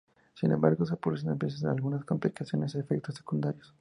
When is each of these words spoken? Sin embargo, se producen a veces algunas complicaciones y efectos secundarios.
Sin 0.33 0.51
embargo, 0.51 0.83
se 0.83 0.97
producen 0.97 1.29
a 1.29 1.35
veces 1.35 1.63
algunas 1.63 2.03
complicaciones 2.05 2.73
y 2.73 2.79
efectos 2.79 3.13
secundarios. 3.13 3.69